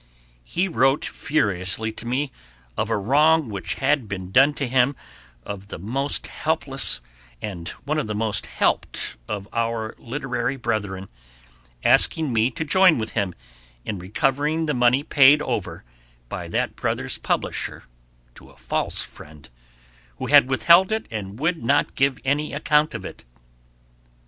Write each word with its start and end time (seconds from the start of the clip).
He 0.43 0.67
wrote 0.67 1.05
furiously 1.05 1.91
to 1.91 2.07
me 2.07 2.31
of 2.75 2.89
a 2.89 2.97
wrong 2.97 3.49
which 3.51 3.75
had 3.75 4.07
been 4.07 4.31
done 4.31 4.51
to 4.55 4.67
one 4.67 4.95
of 5.45 5.67
the 5.67 5.77
most 5.77 6.25
helpless 6.25 7.01
and 7.39 7.69
one 7.85 7.99
of 7.99 8.07
the 8.07 8.15
most 8.15 8.47
helped 8.47 9.17
of 9.27 9.47
our 9.53 9.93
literary 9.99 10.55
brethren, 10.55 11.07
asking 11.83 12.33
me 12.33 12.49
to 12.49 12.65
join 12.65 12.97
with 12.97 13.11
him 13.11 13.35
in 13.85 13.99
recovering 13.99 14.65
the 14.65 14.73
money 14.73 15.03
paid 15.03 15.39
over 15.43 15.83
by 16.29 16.47
that 16.47 16.75
brother's 16.75 17.19
publisher 17.19 17.83
to 18.33 18.49
a 18.49 18.57
false 18.57 19.03
friend 19.03 19.49
who 20.17 20.25
had 20.25 20.49
withheld 20.49 20.91
it 20.91 21.05
and 21.11 21.37
would 21.37 21.63
not 21.63 21.93
give 21.93 22.17
any 22.25 22.53
account 22.53 22.95
of 22.95 23.05
it. 23.05 23.23